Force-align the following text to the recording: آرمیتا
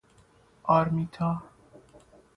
آرمیتا 0.63 1.41